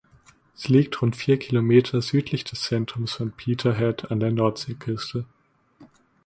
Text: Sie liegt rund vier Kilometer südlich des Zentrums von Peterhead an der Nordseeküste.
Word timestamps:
Sie 0.55 0.73
liegt 0.73 0.99
rund 1.03 1.15
vier 1.15 1.37
Kilometer 1.37 2.01
südlich 2.01 2.43
des 2.43 2.61
Zentrums 2.63 3.13
von 3.13 3.31
Peterhead 3.33 4.09
an 4.09 4.19
der 4.19 4.31
Nordseeküste. 4.31 5.25